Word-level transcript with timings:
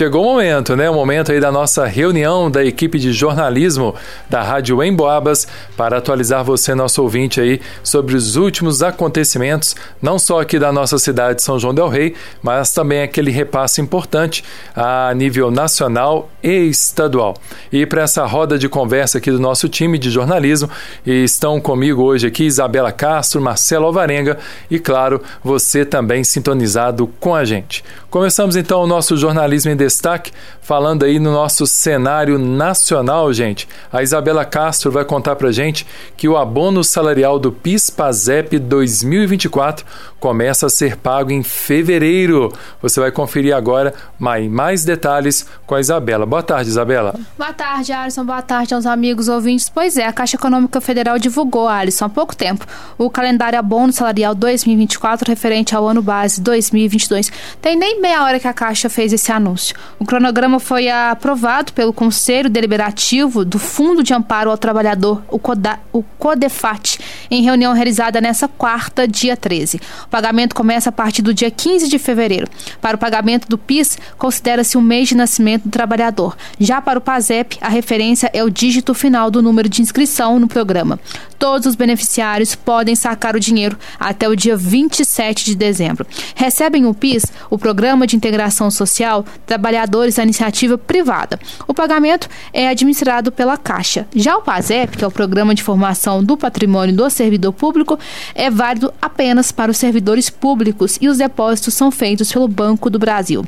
chegou 0.00 0.22
o 0.22 0.32
momento, 0.32 0.74
né? 0.74 0.88
O 0.88 0.94
momento 0.94 1.30
aí 1.30 1.38
da 1.38 1.52
nossa 1.52 1.84
reunião 1.84 2.50
da 2.50 2.64
equipe 2.64 2.98
de 2.98 3.12
jornalismo 3.12 3.94
da 4.30 4.42
Rádio 4.42 4.82
Emboabas 4.82 5.46
para 5.76 5.98
atualizar 5.98 6.42
você, 6.42 6.74
nosso 6.74 7.02
ouvinte 7.02 7.38
aí, 7.38 7.60
sobre 7.82 8.16
os 8.16 8.34
últimos 8.34 8.82
acontecimentos, 8.82 9.76
não 10.00 10.18
só 10.18 10.40
aqui 10.40 10.58
da 10.58 10.72
nossa 10.72 10.98
cidade 10.98 11.36
de 11.36 11.42
São 11.42 11.58
João 11.58 11.74
del 11.74 11.90
Rei, 11.90 12.14
mas 12.42 12.72
também 12.72 13.02
aquele 13.02 13.30
repasse 13.30 13.82
importante 13.82 14.42
a 14.74 15.12
nível 15.14 15.50
nacional 15.50 16.30
e 16.42 16.70
estadual. 16.70 17.36
E 17.70 17.84
para 17.84 18.00
essa 18.00 18.24
roda 18.24 18.58
de 18.58 18.70
conversa 18.70 19.18
aqui 19.18 19.30
do 19.30 19.38
nosso 19.38 19.68
time 19.68 19.98
de 19.98 20.08
jornalismo, 20.08 20.70
estão 21.04 21.60
comigo 21.60 22.02
hoje 22.02 22.26
aqui 22.26 22.44
Isabela 22.44 22.90
Castro, 22.90 23.38
Marcelo 23.38 23.84
Alvarenga 23.84 24.38
e, 24.70 24.78
claro, 24.78 25.20
você 25.44 25.84
também 25.84 26.24
sintonizado 26.24 27.06
com 27.20 27.34
a 27.34 27.44
gente. 27.44 27.84
Começamos 28.08 28.56
então 28.56 28.82
o 28.82 28.86
nosso 28.86 29.14
jornalismo 29.16 29.70
em 29.70 29.76
destaque, 29.90 30.32
falando 30.60 31.04
aí 31.04 31.18
no 31.18 31.32
nosso 31.32 31.66
cenário 31.66 32.38
nacional, 32.38 33.32
gente. 33.32 33.68
A 33.92 34.02
Isabela 34.02 34.44
Castro 34.44 34.90
vai 34.90 35.04
contar 35.04 35.36
pra 35.36 35.50
gente 35.50 35.86
que 36.16 36.28
o 36.28 36.36
abono 36.36 36.84
salarial 36.84 37.38
do 37.38 37.50
PIS/PASEP 37.50 38.58
2024 38.58 39.84
começa 40.20 40.66
a 40.66 40.70
ser 40.70 40.96
pago 40.96 41.32
em 41.32 41.42
fevereiro. 41.42 42.52
Você 42.80 43.00
vai 43.00 43.10
conferir 43.10 43.56
agora 43.56 43.94
mais, 44.18 44.84
detalhes 44.84 45.46
com 45.66 45.74
a 45.74 45.80
Isabela. 45.80 46.26
Boa 46.26 46.42
tarde, 46.42 46.68
Isabela. 46.70 47.14
Boa 47.36 47.52
tarde, 47.52 47.92
Alisson. 47.92 48.24
Boa 48.24 48.42
tarde 48.42 48.74
aos 48.74 48.86
amigos 48.86 49.28
ouvintes. 49.28 49.68
Pois 49.68 49.96
é, 49.96 50.06
a 50.06 50.12
Caixa 50.12 50.36
Econômica 50.36 50.80
Federal 50.80 51.18
divulgou, 51.18 51.66
Alisson, 51.66 52.04
há 52.04 52.08
pouco 52.08 52.36
tempo, 52.36 52.66
o 52.98 53.10
calendário 53.10 53.58
abono 53.58 53.92
salarial 53.92 54.34
2024 54.34 55.28
referente 55.28 55.74
ao 55.74 55.88
ano 55.88 56.02
base 56.02 56.40
2022. 56.40 57.32
Tem 57.60 57.74
nem 57.76 58.00
meia 58.00 58.22
hora 58.22 58.38
que 58.38 58.46
a 58.46 58.52
Caixa 58.52 58.88
fez 58.88 59.12
esse 59.12 59.32
anúncio. 59.32 59.74
O 59.98 60.04
cronograma 60.04 60.58
foi 60.58 60.88
aprovado 60.88 61.72
pelo 61.72 61.92
Conselho 61.92 62.48
Deliberativo 62.48 63.44
do 63.44 63.58
Fundo 63.58 64.02
de 64.02 64.14
Amparo 64.14 64.50
ao 64.50 64.58
Trabalhador, 64.58 65.22
o, 65.28 65.38
CODA, 65.38 65.78
o 65.92 66.02
CODEFAT, 66.02 66.98
em 67.30 67.42
reunião 67.42 67.72
realizada 67.72 68.20
nessa 68.20 68.48
quarta, 68.48 69.06
dia 69.06 69.36
13. 69.36 69.80
O 70.04 70.08
pagamento 70.08 70.54
começa 70.54 70.88
a 70.88 70.92
partir 70.92 71.22
do 71.22 71.32
dia 71.32 71.50
15 71.50 71.88
de 71.88 71.98
fevereiro. 71.98 72.48
Para 72.80 72.96
o 72.96 72.98
pagamento 72.98 73.48
do 73.48 73.56
PIS, 73.56 73.98
considera-se 74.18 74.76
o 74.76 74.82
mês 74.82 75.08
de 75.08 75.16
nascimento 75.16 75.64
do 75.64 75.70
trabalhador. 75.70 76.36
Já 76.58 76.80
para 76.80 76.98
o 76.98 77.02
PASEP, 77.02 77.58
a 77.60 77.68
referência 77.68 78.30
é 78.32 78.42
o 78.42 78.50
dígito 78.50 78.94
final 78.94 79.30
do 79.30 79.42
número 79.42 79.68
de 79.68 79.82
inscrição 79.82 80.38
no 80.38 80.48
programa. 80.48 80.98
Todos 81.38 81.66
os 81.66 81.74
beneficiários 81.74 82.54
podem 82.54 82.94
sacar 82.94 83.34
o 83.34 83.40
dinheiro 83.40 83.78
até 83.98 84.28
o 84.28 84.36
dia 84.36 84.56
27 84.56 85.44
de 85.44 85.54
dezembro. 85.54 86.06
Recebem 86.34 86.84
o 86.84 86.92
PIS, 86.92 87.24
o 87.48 87.56
Programa 87.56 88.06
de 88.06 88.14
Integração 88.14 88.70
Social, 88.70 89.24
trabalhadores 89.46 90.16
da 90.16 90.22
iniciativa 90.22 90.76
privada. 90.76 91.40
O 91.66 91.72
pagamento 91.72 92.28
é 92.52 92.68
administrado 92.68 93.32
pela 93.32 93.56
Caixa. 93.56 94.06
Já 94.14 94.36
o 94.36 94.42
PASEP, 94.42 94.98
que 94.98 95.04
é 95.04 95.06
o 95.06 95.10
Programa 95.10 95.54
de 95.54 95.62
Formação 95.62 96.22
do 96.22 96.36
Patrimônio 96.36 96.94
do 96.94 97.04
Servidor 97.20 97.52
Público, 97.52 97.98
é 98.34 98.50
válido 98.50 98.94
apenas 99.00 99.52
para 99.52 99.70
os 99.70 99.76
servidores 99.76 100.30
públicos 100.30 100.96
e 101.02 101.06
os 101.06 101.18
depósitos 101.18 101.74
são 101.74 101.90
feitos 101.90 102.32
pelo 102.32 102.48
Banco 102.48 102.88
do 102.88 102.98
Brasil. 102.98 103.44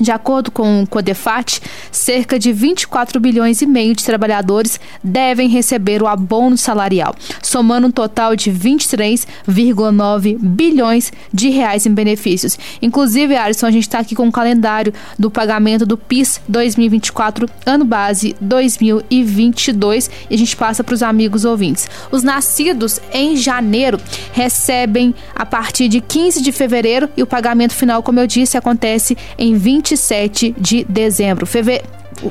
De 0.00 0.12
acordo 0.12 0.50
com 0.50 0.82
o 0.82 0.86
Codefat, 0.86 1.60
cerca 1.90 2.38
de 2.38 2.52
24 2.52 3.18
bilhões 3.18 3.60
e 3.62 3.66
meio 3.66 3.94
de 3.94 4.04
trabalhadores 4.04 4.78
devem 5.02 5.48
receber 5.48 6.02
o 6.02 6.06
abono 6.06 6.56
salarial, 6.56 7.14
somando 7.42 7.88
um 7.88 7.90
total 7.90 8.36
de 8.36 8.50
23,9 8.52 10.38
bilhões 10.38 11.12
de 11.32 11.48
reais 11.50 11.84
em 11.84 11.92
benefícios. 11.92 12.58
Inclusive, 12.80 13.36
Alisson, 13.36 13.66
a 13.66 13.70
gente 13.70 13.82
está 13.82 13.98
aqui 13.98 14.14
com 14.14 14.28
o 14.28 14.32
calendário 14.32 14.94
do 15.18 15.30
pagamento 15.30 15.84
do 15.84 15.96
PIS 15.96 16.40
2024, 16.48 17.48
ano 17.66 17.84
base 17.84 18.36
2022, 18.40 20.10
e 20.30 20.34
a 20.34 20.38
gente 20.38 20.56
passa 20.56 20.84
para 20.84 20.94
os 20.94 21.02
amigos 21.02 21.44
ouvintes. 21.44 21.88
Os 22.12 22.22
nascidos 22.22 23.00
em 23.12 23.36
janeiro 23.36 23.98
recebem 24.32 25.14
a 25.34 25.44
partir 25.44 25.88
de 25.88 26.00
15 26.00 26.40
de 26.40 26.52
fevereiro 26.52 27.08
e 27.16 27.22
o 27.22 27.26
pagamento 27.26 27.74
final, 27.74 28.02
como 28.02 28.20
eu 28.20 28.26
disse, 28.26 28.56
acontece 28.56 29.16
em 29.36 29.54
20 29.54 29.87
27 29.88 30.54
de 30.58 30.84
dezembro. 30.84 31.46
Feve... 31.46 31.82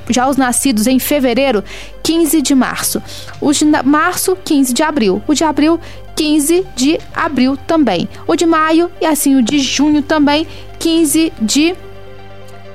Já 0.09 0.27
os 0.27 0.35
nascidos 0.35 0.85
em 0.85 0.99
fevereiro, 0.99 1.63
15 2.03 2.41
de 2.41 2.53
março. 2.53 3.01
Os 3.39 3.57
de 3.57 3.65
março, 3.83 4.37
15 4.43 4.73
de 4.73 4.83
abril. 4.83 5.21
O 5.25 5.33
de 5.33 5.45
abril, 5.45 5.79
15 6.15 6.65
de 6.75 6.99
abril 7.15 7.55
também. 7.55 8.09
O 8.27 8.35
de 8.35 8.45
maio 8.45 8.91
e 8.99 9.05
assim 9.05 9.35
o 9.35 9.41
de 9.41 9.59
junho 9.59 10.01
também, 10.01 10.45
15 10.79 11.31
de 11.41 11.73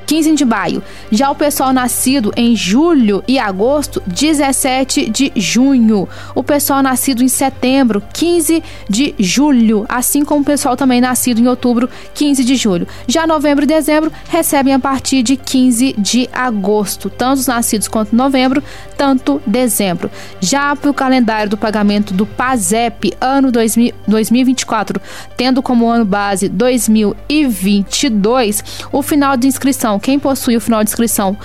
15 0.07 0.35
de 0.35 0.45
maio. 0.45 0.83
Já 1.11 1.31
o 1.31 1.35
pessoal 1.35 1.73
nascido 1.73 2.33
em 2.37 2.55
julho 2.57 3.23
e 3.27 3.39
agosto, 3.39 4.03
17 4.07 5.11
de 5.11 5.33
junho. 5.37 6.09
O 6.35 6.43
pessoal 6.43 6.83
nascido 6.83 7.23
em 7.23 7.29
setembro, 7.29 8.03
15 8.13 8.63
de 8.89 9.15
julho. 9.19 9.85
Assim 9.89 10.25
como 10.25 10.43
o 10.43 10.45
pessoal 10.45 10.77
também 10.77 11.01
nascido 11.01 11.41
em 11.41 11.49
outubro, 11.49 11.89
15 12.15 12.45
de 12.45 12.57
julho. 12.57 12.87
Já 13.07 13.27
novembro 13.27 13.65
e 13.65 13.69
dezembro 13.69 14.13
recebem 14.29 14.75
a 14.75 14.79
partir 14.79 15.23
de 15.23 15.37
15 15.37 15.95
de 15.99 16.29
agosto. 16.33 17.11
Tanto 17.11 17.41
os 17.41 17.47
nascidos 17.47 17.89
quanto 17.89 18.15
novembro, 18.15 18.63
tanto 18.97 19.43
dezembro. 19.47 20.11
Já 20.41 20.77
para 20.77 20.91
o 20.91 20.95
calendário 20.95 21.51
do 21.51 21.57
pagamento 21.57 22.15
do 22.15 22.27
PASEP, 22.27 23.15
ano 23.21 23.51
2000, 23.51 23.93
2024, 24.07 25.01
tendo 25.37 25.61
como 25.63 25.89
ano 25.89 26.05
base 26.05 26.49
2022, 26.49 28.65
o 28.91 29.03
final 29.03 29.37
de 29.37 29.47
inscrição 29.47 29.92
quem 29.99 30.19
possui 30.19 30.57
o 30.57 30.61
final 30.61 30.83
de 30.83 30.91
inscrição 30.91 31.37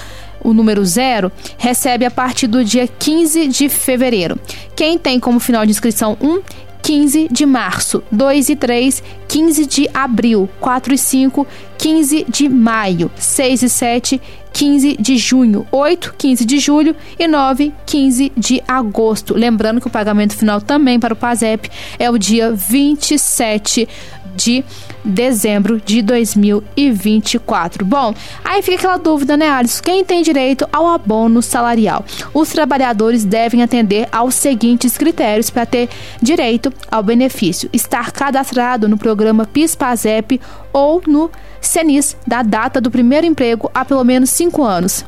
o 0.41 0.53
número 0.53 0.85
zero, 0.85 1.31
recebe 1.57 2.05
a 2.05 2.11
partir 2.11 2.47
do 2.47 2.63
dia 2.63 2.87
15 2.87 3.47
de 3.47 3.69
fevereiro. 3.69 4.39
Quem 4.75 4.97
tem 4.97 5.19
como 5.19 5.39
final 5.39 5.65
de 5.65 5.71
inscrição 5.71 6.17
1, 6.21 6.41
15 6.81 7.27
de 7.29 7.45
março, 7.45 8.01
2 8.11 8.49
e 8.49 8.55
3, 8.55 9.03
15 9.27 9.65
de 9.65 9.89
abril, 9.93 10.49
4 10.61 10.93
e 10.93 10.97
5, 10.97 11.47
15 11.77 12.25
de 12.29 12.47
maio, 12.47 13.11
6 13.17 13.63
e 13.63 13.69
7, 13.69 14.21
15 14.53 14.97
de 14.97 15.17
junho, 15.17 15.67
8, 15.69 16.15
15 16.17 16.45
de 16.45 16.59
julho. 16.59 16.95
E 17.19 17.27
9, 17.27 17.73
15 17.85 18.31
de 18.37 18.63
agosto. 18.67 19.33
Lembrando 19.35 19.81
que 19.81 19.87
o 19.87 19.91
pagamento 19.91 20.33
final 20.35 20.61
também 20.61 20.99
para 20.99 21.13
o 21.13 21.17
PASEP 21.17 21.69
é 21.99 22.09
o 22.09 22.17
dia 22.17 22.53
27 22.53 23.87
de 24.35 24.63
dezembro 25.07 25.81
de 25.83 26.01
2024. 26.01 27.85
Bom, 27.85 28.13
aí 28.43 28.61
fica 28.61 28.77
aquela 28.77 28.97
dúvida, 28.97 29.37
né, 29.37 29.49
Alisson? 29.49 29.81
Quem 29.81 30.03
tem 30.03 30.21
direito 30.21 30.67
ao 30.71 30.87
abono 30.87 31.41
salarial? 31.41 32.05
Os 32.33 32.49
trabalhadores 32.49 33.23
devem 33.23 33.63
atender 33.63 34.07
aos 34.11 34.35
seguintes 34.35 34.97
critérios 34.97 35.49
para 35.49 35.65
ter 35.65 35.89
direito 36.21 36.71
ao 36.91 37.01
benefício: 37.01 37.69
estar 37.71 38.11
cadastrado 38.11 38.87
no 38.87 38.97
programa 38.97 39.45
PIS/PASEP 39.45 40.41
ou 40.73 41.01
no 41.07 41.31
CENIS 41.61 42.15
da 42.27 42.43
data 42.43 42.79
do 42.79 42.91
primeiro 42.91 43.25
emprego 43.25 43.71
há 43.73 43.83
pelo 43.83 44.03
menos 44.03 44.29
cinco 44.29 44.63
anos 44.63 45.03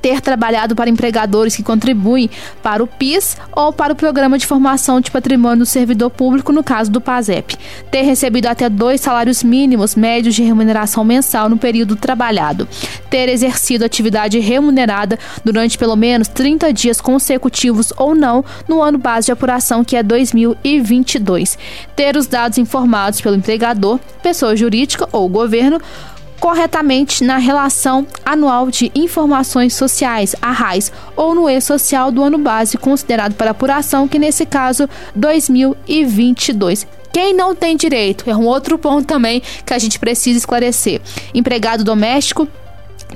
ter 0.00 0.20
trabalhado 0.20 0.74
para 0.74 0.90
empregadores 0.90 1.56
que 1.56 1.62
contribuem 1.62 2.30
para 2.62 2.82
o 2.82 2.86
PIS 2.86 3.36
ou 3.52 3.72
para 3.72 3.92
o 3.92 3.96
Programa 3.96 4.38
de 4.38 4.46
Formação 4.46 5.00
de 5.00 5.10
Patrimônio 5.10 5.58
do 5.58 5.66
Servidor 5.66 6.10
Público, 6.10 6.52
no 6.52 6.62
caso 6.62 6.90
do 6.90 7.00
PASEP, 7.00 7.56
ter 7.90 8.02
recebido 8.02 8.46
até 8.46 8.68
dois 8.68 9.00
salários 9.00 9.42
mínimos 9.42 9.94
médios 9.94 10.34
de 10.34 10.42
remuneração 10.42 11.04
mensal 11.04 11.48
no 11.48 11.58
período 11.58 11.96
trabalhado, 11.96 12.68
ter 13.10 13.28
exercido 13.28 13.84
atividade 13.84 14.38
remunerada 14.38 15.18
durante 15.44 15.78
pelo 15.78 15.96
menos 15.96 16.28
30 16.28 16.72
dias 16.72 17.00
consecutivos 17.00 17.92
ou 17.96 18.14
não 18.14 18.44
no 18.66 18.82
ano 18.82 18.98
base 18.98 19.26
de 19.26 19.32
apuração, 19.32 19.84
que 19.84 19.96
é 19.96 20.02
2022, 20.02 21.58
ter 21.96 22.16
os 22.16 22.26
dados 22.26 22.58
informados 22.58 23.20
pelo 23.20 23.36
empregador, 23.36 23.98
pessoa 24.22 24.56
jurídica 24.56 25.08
ou 25.12 25.28
governo 25.28 25.80
corretamente 26.40 27.24
na 27.24 27.38
relação 27.38 28.06
anual 28.24 28.70
de 28.70 28.90
informações 28.94 29.74
sociais, 29.74 30.34
a 30.40 30.50
RAIS, 30.50 30.92
ou 31.16 31.34
no 31.34 31.48
E-Social 31.48 32.10
do 32.10 32.22
ano 32.22 32.38
base 32.38 32.78
considerado 32.78 33.34
para 33.34 33.50
apuração, 33.50 34.08
que 34.08 34.18
nesse 34.18 34.46
caso 34.46 34.88
2022. 35.14 36.86
Quem 37.12 37.34
não 37.34 37.54
tem 37.54 37.76
direito 37.76 38.28
é 38.28 38.36
um 38.36 38.46
outro 38.46 38.78
ponto 38.78 39.06
também 39.06 39.42
que 39.64 39.74
a 39.74 39.78
gente 39.78 39.98
precisa 39.98 40.38
esclarecer. 40.38 41.00
Empregado 41.34 41.82
doméstico 41.82 42.46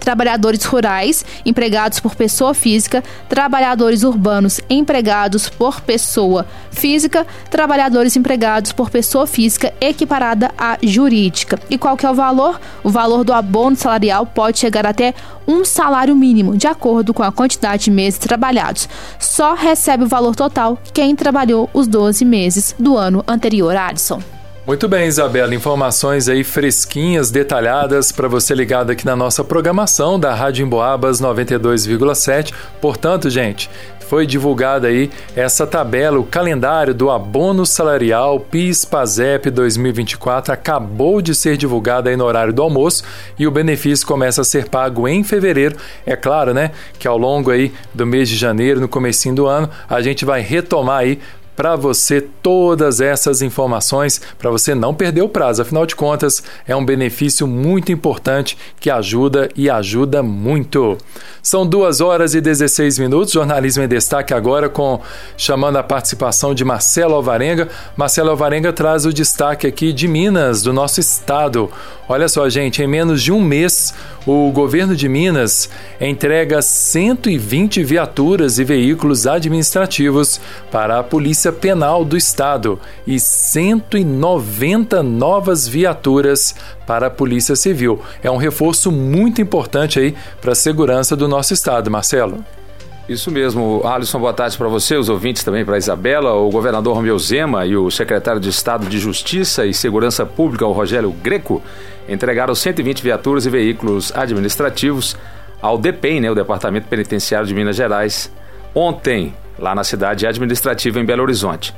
trabalhadores 0.00 0.65
rurais 0.65 1.25
empregados 1.44 2.00
por 2.00 2.15
pessoa 2.15 2.55
física, 2.55 3.03
trabalhadores 3.29 4.03
urbanos 4.03 4.61
empregados 4.69 5.49
por 5.49 5.81
pessoa 5.81 6.47
física, 6.71 7.27
trabalhadores 7.50 8.17
empregados 8.17 8.73
por 8.73 8.91
pessoa 8.91 9.27
física 9.27 9.73
equiparada 9.81 10.50
à 10.56 10.79
jurídica. 10.83 11.59
E 11.71 11.79
qual 11.79 11.97
que 11.97 12.06
é 12.06 12.11
o 12.11 12.15
valor? 12.15 12.61
O 12.83 12.91
valor 12.91 13.25
do 13.25 13.33
abono 13.33 13.77
salarial 13.77 14.27
pode 14.27 14.59
chegar 14.59 14.87
até 14.87 15.15
um 15.47 15.65
salário 15.65 16.15
mínimo, 16.15 16.56
de 16.56 16.67
acordo 16.67 17.12
com 17.12 17.23
a 17.23 17.33
quantidade 17.33 17.85
de 17.85 17.91
meses 17.91 18.19
trabalhados. 18.19 18.89
Só 19.19 19.55
recebe 19.55 20.05
o 20.05 20.09
valor 20.09 20.37
total 20.37 20.79
quem 20.93 21.15
trabalhou 21.17 21.69
os 21.73 21.87
12 21.87 22.25
meses 22.25 22.75
do 22.79 22.97
ano 22.97 23.25
anterior, 23.27 23.77
Adson. 23.77 24.42
Muito 24.64 24.87
bem, 24.87 25.09
Isabela. 25.09 25.53
Informações 25.56 26.29
aí 26.29 26.44
fresquinhas, 26.44 27.32
detalhadas 27.32 28.12
para 28.12 28.29
você 28.29 28.55
ligado 28.55 28.91
aqui 28.91 29.05
na 29.05 29.17
nossa 29.17 29.43
programação 29.43 30.20
da 30.20 30.32
Rádio 30.32 30.64
Emboabas 30.64 31.20
92,7. 31.20 32.55
Portanto, 32.81 33.29
gente, 33.29 33.69
foi 34.12 34.25
divulgada 34.25 34.87
aí 34.87 35.11
essa 35.35 35.67
tabela, 35.67 36.17
o 36.17 36.25
calendário 36.25 36.94
do 36.94 37.11
abono 37.11 37.67
salarial 37.67 38.38
PIS-PASEP 38.38 39.50
2024 39.50 40.53
acabou 40.53 41.20
de 41.20 41.35
ser 41.35 41.56
divulgado 41.56 42.08
aí 42.08 42.17
no 42.17 42.25
horário 42.25 42.53
do 42.53 42.62
almoço 42.62 43.03
e 43.37 43.49
o 43.49 43.50
benefício 43.50 44.06
começa 44.06 44.43
a 44.43 44.44
ser 44.44 44.69
pago 44.69 45.08
em 45.08 45.25
fevereiro. 45.25 45.76
É 46.06 46.15
claro, 46.15 46.55
né, 46.55 46.70
que 47.00 47.08
ao 47.08 47.19
longo 47.19 47.50
aí 47.50 47.73
do 47.93 48.06
mês 48.06 48.29
de 48.29 48.37
janeiro, 48.37 48.81
no 48.81 48.88
comecinho 48.88 49.35
do 49.35 49.47
ano, 49.47 49.69
a 49.91 50.00
gente 50.00 50.25
vai 50.25 50.41
retomar 50.41 50.99
aí 50.99 51.19
para 51.54 51.76
você 51.76 52.20
todas 52.20 53.00
essas 53.00 53.43
informações, 53.43 54.20
para 54.38 54.50
você 54.50 54.75
não 54.75 54.94
perder 54.94 55.22
o 55.22 55.28
prazo. 55.28 55.62
Afinal 55.62 55.87
de 55.87 55.94
contas, 55.94 56.43
é 56.66 56.75
um 56.75 56.84
benefício 56.84 57.46
muito 57.46 57.93
importante 57.93 58.56
que 58.81 58.90
ajuda 58.90 59.49
e 59.56 59.69
ajuda 59.69 60.22
muito. 60.22 60.96
São 61.43 61.66
duas 61.66 62.00
horas 62.00 62.34
e 62.34 62.40
16 62.40 62.99
minutos. 62.99 63.32
Jornalismo 63.32 63.82
em 63.82 63.88
destaque 63.88 64.32
agora 64.32 64.69
com 64.69 65.00
chamando 65.37 65.76
a 65.76 65.82
participação 65.82 66.54
de 66.54 66.64
Marcelo 66.64 67.14
Alvarenga. 67.14 67.69
Marcelo 67.96 68.31
Alvarenga 68.31 68.72
traz 68.72 69.05
o 69.05 69.12
destaque 69.12 69.66
aqui 69.66 69.93
de 69.93 70.08
Minas, 70.08 70.62
do 70.62 70.72
nosso 70.72 71.00
estado. 71.00 71.70
Olha 72.08 72.28
só, 72.28 72.48
gente, 72.48 72.82
em 72.82 72.87
menos 72.87 73.22
de 73.22 73.32
um 73.32 73.40
mês, 73.40 73.94
o 74.26 74.50
governo 74.50 74.94
de 74.94 75.08
Minas 75.08 75.69
entrega 76.00 76.60
120 76.60 77.82
viaturas 77.82 78.58
e 78.58 78.64
veículos 78.64 79.26
administrativos 79.26 80.40
para 80.70 80.98
a 80.98 81.02
Polícia 81.02 81.51
Penal 81.52 82.04
do 82.04 82.16
Estado 82.16 82.81
e 83.06 83.20
190 83.20 85.02
novas 85.02 85.69
viaturas 85.69 86.54
para 86.87 87.06
a 87.06 87.10
Polícia 87.10 87.54
Civil. 87.54 88.00
É 88.22 88.31
um 88.31 88.37
reforço 88.37 88.90
muito 88.90 89.40
importante 89.40 90.00
aí 90.00 90.14
para 90.40 90.52
a 90.52 90.56
segurança 90.56 91.14
do 91.14 91.28
nosso 91.28 91.52
estado, 91.52 91.90
Marcelo. 91.90 92.44
Isso 93.08 93.31
mesmo, 93.31 93.82
Alisson, 93.84 94.20
boa 94.20 94.32
tarde 94.32 94.56
para 94.56 94.69
você, 94.69 94.96
os 94.96 95.08
ouvintes 95.08 95.43
também 95.43 95.64
para 95.64 95.76
Isabela, 95.76 96.34
o 96.34 96.49
governador 96.50 96.94
Romeu 96.94 97.19
Zema 97.19 97.66
e 97.66 97.76
o 97.76 97.90
secretário 97.90 98.40
de 98.40 98.48
Estado 98.48 98.87
de 98.87 98.98
Justiça 98.98 99.66
e 99.66 99.75
Segurança 99.75 100.25
Pública, 100.25 100.64
o 100.64 100.72
Rogério 100.72 101.10
Greco, 101.10 101.60
entregaram 102.08 102.55
120 102.55 103.02
viaturas 103.02 103.44
e 103.44 103.50
veículos 103.50 104.12
administrativos 104.14 105.16
ao 105.60 105.76
DEPEN, 105.76 106.20
né, 106.20 106.31
o 106.31 106.34
Departamento 106.34 106.88
Penitenciário 106.88 107.46
de 107.46 107.55
Minas 107.55 107.76
Gerais, 107.76 108.31
ontem, 108.75 109.34
lá 109.58 109.75
na 109.75 109.84
cidade 109.84 110.26
administrativa 110.26 111.00
em 111.00 111.04
Belo 111.04 111.22
Horizonte. 111.22 111.75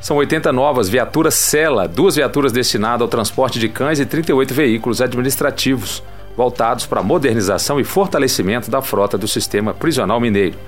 São 0.00 0.16
80 0.18 0.52
novas 0.52 0.88
viaturas 0.88 1.34
Sela, 1.34 1.88
duas 1.88 2.16
viaturas 2.16 2.52
destinadas 2.52 3.02
ao 3.02 3.08
transporte 3.08 3.58
de 3.58 3.68
cães 3.68 3.98
e 3.98 4.06
38 4.06 4.54
veículos 4.54 5.00
administrativos 5.00 6.02
voltados 6.36 6.86
para 6.86 7.00
a 7.00 7.02
modernização 7.02 7.80
e 7.80 7.84
fortalecimento 7.84 8.70
da 8.70 8.82
frota 8.82 9.16
do 9.16 9.26
sistema 9.26 9.72
prisional 9.72 10.20
mineiro. 10.20 10.58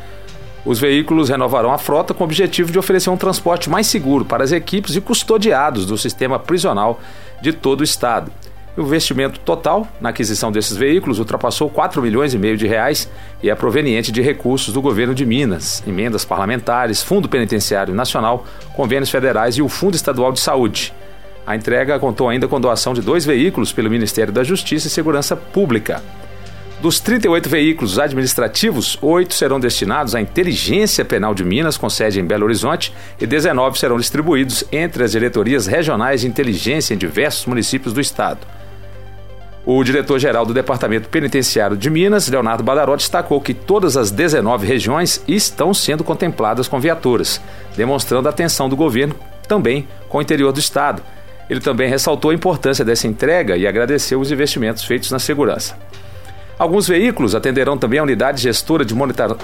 Os 0.64 0.78
veículos 0.78 1.28
renovarão 1.28 1.72
a 1.72 1.78
frota 1.78 2.12
com 2.12 2.24
o 2.24 2.26
objetivo 2.26 2.72
de 2.72 2.78
oferecer 2.78 3.10
um 3.10 3.16
transporte 3.16 3.70
mais 3.70 3.86
seguro 3.86 4.24
para 4.24 4.42
as 4.42 4.50
equipes 4.50 4.96
e 4.96 5.00
custodiados 5.00 5.86
do 5.86 5.96
sistema 5.96 6.38
prisional 6.38 7.00
de 7.40 7.52
todo 7.52 7.80
o 7.80 7.84
estado. 7.84 8.32
O 8.78 8.82
investimento 8.82 9.40
total 9.40 9.88
na 10.00 10.10
aquisição 10.10 10.52
desses 10.52 10.76
veículos 10.76 11.18
ultrapassou 11.18 11.68
4 11.68 12.00
milhões 12.00 12.32
e 12.32 12.38
meio 12.38 12.56
de 12.56 12.64
reais 12.64 13.10
e 13.42 13.50
é 13.50 13.54
proveniente 13.56 14.12
de 14.12 14.22
recursos 14.22 14.72
do 14.72 14.80
governo 14.80 15.16
de 15.16 15.26
Minas, 15.26 15.82
emendas 15.84 16.24
parlamentares, 16.24 17.02
Fundo 17.02 17.28
Penitenciário 17.28 17.92
Nacional, 17.92 18.46
convênios 18.76 19.10
federais 19.10 19.56
e 19.56 19.62
o 19.62 19.68
Fundo 19.68 19.96
Estadual 19.96 20.30
de 20.30 20.38
Saúde. 20.38 20.94
A 21.44 21.56
entrega 21.56 21.98
contou 21.98 22.28
ainda 22.28 22.46
com 22.46 22.60
doação 22.60 22.94
de 22.94 23.00
dois 23.00 23.26
veículos 23.26 23.72
pelo 23.72 23.90
Ministério 23.90 24.32
da 24.32 24.44
Justiça 24.44 24.86
e 24.86 24.90
Segurança 24.90 25.34
Pública. 25.34 26.00
Dos 26.80 27.00
38 27.00 27.48
veículos 27.48 27.98
administrativos, 27.98 28.96
oito 29.02 29.34
serão 29.34 29.58
destinados 29.58 30.14
à 30.14 30.20
Inteligência 30.20 31.04
Penal 31.04 31.34
de 31.34 31.44
Minas, 31.44 31.76
com 31.76 31.90
sede 31.90 32.20
em 32.20 32.24
Belo 32.24 32.44
Horizonte, 32.44 32.94
e 33.20 33.26
19 33.26 33.76
serão 33.76 33.96
distribuídos 33.96 34.62
entre 34.70 35.02
as 35.02 35.10
diretorias 35.10 35.66
regionais 35.66 36.20
de 36.20 36.28
inteligência 36.28 36.94
em 36.94 36.96
diversos 36.96 37.44
municípios 37.46 37.92
do 37.92 38.00
estado. 38.00 38.46
O 39.70 39.84
diretor-geral 39.84 40.46
do 40.46 40.54
Departamento 40.54 41.10
Penitenciário 41.10 41.76
de 41.76 41.90
Minas, 41.90 42.26
Leonardo 42.26 42.62
Badaró, 42.62 42.96
destacou 42.96 43.38
que 43.38 43.52
todas 43.52 43.98
as 43.98 44.10
19 44.10 44.66
regiões 44.66 45.22
estão 45.28 45.74
sendo 45.74 46.02
contempladas 46.02 46.66
com 46.66 46.80
viaturas, 46.80 47.38
demonstrando 47.76 48.26
a 48.26 48.30
atenção 48.30 48.66
do 48.66 48.74
governo 48.74 49.14
também 49.46 49.86
com 50.08 50.16
o 50.16 50.22
interior 50.22 50.52
do 50.52 50.58
estado. 50.58 51.02
Ele 51.50 51.60
também 51.60 51.86
ressaltou 51.86 52.30
a 52.30 52.34
importância 52.34 52.82
dessa 52.82 53.06
entrega 53.06 53.58
e 53.58 53.66
agradeceu 53.66 54.18
os 54.18 54.32
investimentos 54.32 54.84
feitos 54.84 55.10
na 55.10 55.18
segurança. 55.18 55.76
Alguns 56.58 56.88
veículos 56.88 57.34
atenderão 57.34 57.76
também 57.76 58.00
a 58.00 58.04
unidade 58.04 58.40
gestora 58.40 58.86
de 58.86 58.94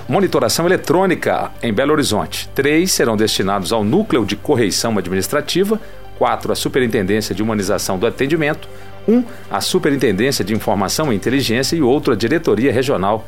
monitoração 0.08 0.64
eletrônica 0.64 1.50
em 1.62 1.70
Belo 1.70 1.92
Horizonte. 1.92 2.48
Três 2.54 2.92
serão 2.92 3.14
destinados 3.14 3.74
ao 3.74 3.84
núcleo 3.84 4.24
de 4.24 4.36
correição 4.36 4.96
administrativa, 4.96 5.78
quatro 6.18 6.52
à 6.52 6.54
superintendência 6.54 7.34
de 7.34 7.42
humanização 7.42 7.98
do 7.98 8.06
atendimento, 8.06 8.68
um 9.06 9.24
à 9.50 9.60
Superintendência 9.60 10.44
de 10.44 10.54
Informação 10.54 11.12
e 11.12 11.16
Inteligência 11.16 11.76
e 11.76 11.82
outro 11.82 12.12
à 12.12 12.16
Diretoria 12.16 12.72
Regional 12.72 13.26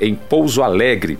em 0.00 0.14
Pouso 0.14 0.62
Alegre. 0.62 1.18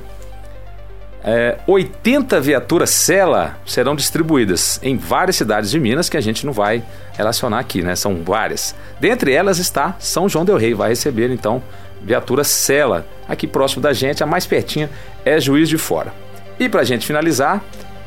É, 1.25 1.59
80 1.69 2.41
viaturas 2.41 2.91
Sela 2.91 3.57
serão 3.65 3.95
distribuídas 3.95 4.81
em 4.83 4.97
várias 4.97 5.37
cidades 5.37 5.71
de 5.71 5.79
Minas 5.79 6.09
que 6.09 6.17
a 6.17 6.21
gente 6.21 6.45
não 6.45 6.53
vai 6.53 6.83
relacionar 7.13 7.61
aqui, 7.61 7.81
né? 7.81 7.95
São 7.95 8.25
várias. 8.25 8.75
Dentre 8.99 9.33
elas 9.33 9.59
está 9.59 9.95
São 10.01 10.29
João 10.29 10.45
del 10.45 10.57
Rei, 10.57 10.75
vai 10.75 10.89
receber 10.89 11.31
então 11.31 11.63
viatura 12.03 12.43
Sela. 12.43 13.07
Aqui 13.29 13.47
próximo 13.47 13.81
da 13.81 13.93
gente, 13.93 14.23
a 14.23 14.27
mais 14.27 14.47
pertinha 14.47 14.91
é 15.25 15.39
Juiz 15.39 15.69
de 15.69 15.79
Fora. 15.79 16.13
E 16.59 16.69
para 16.69 16.81
a 16.81 16.85
gente 16.85 17.07
finalizar, 17.07 17.65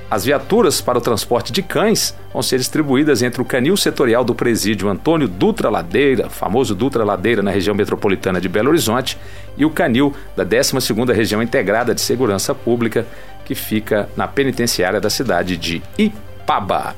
as 0.10 0.24
viaturas 0.24 0.82
para 0.82 1.00
o 1.00 1.02
transporte 1.02 1.52
de 1.52 1.64
cães 1.64 2.16
vão 2.32 2.42
ser 2.44 2.60
distribuídas 2.60 3.24
entre 3.24 3.42
o 3.42 3.46
canil 3.46 3.76
setorial 3.76 4.24
do 4.24 4.36
presídio 4.36 4.88
Antônio 4.88 5.28
Dutra 5.28 5.70
Ladeira, 5.70 6.30
famoso 6.30 6.76
Dutra 6.76 7.04
Ladeira 7.04 7.42
na 7.42 7.50
região 7.50 7.76
metropolitana 7.76 8.40
de 8.40 8.48
Belo 8.48 8.70
Horizonte, 8.70 9.18
e 9.58 9.66
o 9.66 9.70
canil 9.70 10.14
da 10.36 10.46
12ª 10.46 11.12
Região 11.14 11.42
Integrada 11.42 11.96
de 11.96 12.02
Segurança 12.02 12.54
Pública, 12.54 13.06
que 13.46 13.56
fica 13.56 14.08
na 14.16 14.28
penitenciária 14.28 15.02
da 15.02 15.10
cidade 15.10 15.58
de 15.58 15.82
Ipaba. 15.98 16.96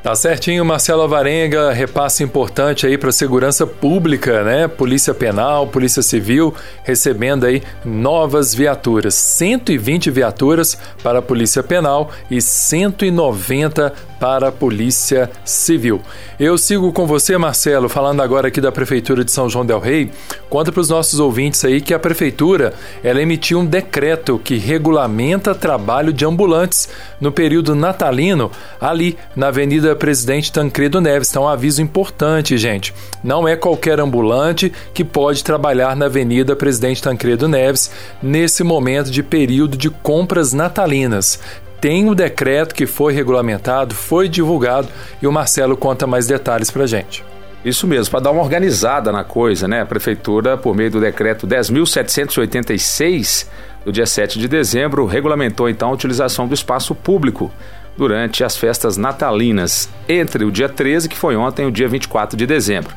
Tá 0.00 0.14
certinho, 0.14 0.64
Marcelo 0.64 1.02
Avarenga, 1.02 1.72
repasse 1.72 2.22
importante 2.22 2.86
aí 2.86 2.96
para 2.96 3.08
a 3.08 3.12
segurança 3.12 3.66
pública, 3.66 4.44
né? 4.44 4.68
Polícia 4.68 5.12
Penal, 5.12 5.66
Polícia 5.66 6.02
Civil, 6.02 6.54
recebendo 6.84 7.44
aí 7.44 7.64
novas 7.84 8.54
viaturas. 8.54 9.14
120 9.16 10.08
viaturas 10.12 10.78
para 11.02 11.18
a 11.18 11.22
Polícia 11.22 11.64
Penal 11.64 12.12
e 12.30 12.40
190 12.40 13.92
para 14.18 14.48
a 14.48 14.52
Polícia 14.52 15.30
Civil. 15.44 16.00
Eu 16.38 16.58
sigo 16.58 16.92
com 16.92 17.06
você, 17.06 17.36
Marcelo, 17.38 17.88
falando 17.88 18.20
agora 18.20 18.48
aqui 18.48 18.60
da 18.60 18.72
Prefeitura 18.72 19.24
de 19.24 19.30
São 19.30 19.48
João 19.48 19.64
del 19.64 19.78
Rei. 19.78 20.10
Conta 20.48 20.72
para 20.72 20.80
os 20.80 20.88
nossos 20.88 21.20
ouvintes 21.20 21.64
aí 21.64 21.80
que 21.80 21.94
a 21.94 21.98
Prefeitura 21.98 22.72
ela 23.02 23.22
emitiu 23.22 23.60
um 23.60 23.66
decreto 23.66 24.38
que 24.38 24.56
regulamenta 24.56 25.54
trabalho 25.54 26.12
de 26.12 26.24
ambulantes 26.24 26.88
no 27.20 27.30
período 27.32 27.74
natalino 27.74 28.50
ali 28.80 29.16
na 29.36 29.48
Avenida 29.48 29.94
Presidente 29.94 30.52
Tancredo 30.52 31.00
Neves. 31.00 31.30
Então, 31.30 31.44
um 31.44 31.48
aviso 31.48 31.82
importante, 31.82 32.56
gente. 32.56 32.94
Não 33.22 33.46
é 33.46 33.56
qualquer 33.56 34.00
ambulante 34.00 34.72
que 34.94 35.04
pode 35.04 35.44
trabalhar 35.44 35.94
na 35.96 36.06
Avenida 36.06 36.56
Presidente 36.56 37.02
Tancredo 37.02 37.48
Neves 37.48 37.90
nesse 38.22 38.62
momento 38.64 39.10
de 39.10 39.22
período 39.22 39.76
de 39.76 39.90
compras 39.90 40.52
natalinas 40.52 41.38
tem 41.80 42.08
o 42.08 42.14
decreto 42.14 42.74
que 42.74 42.86
foi 42.86 43.12
regulamentado, 43.12 43.94
foi 43.94 44.28
divulgado 44.28 44.88
e 45.22 45.26
o 45.26 45.32
Marcelo 45.32 45.76
conta 45.76 46.06
mais 46.06 46.26
detalhes 46.26 46.70
para 46.70 46.86
gente. 46.86 47.24
Isso 47.64 47.86
mesmo, 47.86 48.10
para 48.10 48.20
dar 48.20 48.30
uma 48.30 48.42
organizada 48.42 49.10
na 49.10 49.24
coisa, 49.24 49.66
né? 49.66 49.80
A 49.82 49.86
Prefeitura, 49.86 50.56
por 50.56 50.76
meio 50.76 50.92
do 50.92 51.00
decreto 51.00 51.44
10.786, 51.46 53.46
do 53.84 53.92
dia 53.92 54.06
7 54.06 54.38
de 54.38 54.46
dezembro, 54.46 55.06
regulamentou 55.06 55.68
então 55.68 55.90
a 55.90 55.92
utilização 55.92 56.46
do 56.46 56.54
espaço 56.54 56.94
público 56.94 57.50
durante 57.96 58.44
as 58.44 58.56
festas 58.56 58.96
natalinas, 58.96 59.88
entre 60.08 60.44
o 60.44 60.52
dia 60.52 60.68
13, 60.68 61.08
que 61.08 61.16
foi 61.16 61.34
ontem, 61.36 61.64
e 61.64 61.66
o 61.66 61.72
dia 61.72 61.88
24 61.88 62.36
de 62.36 62.46
dezembro. 62.46 62.94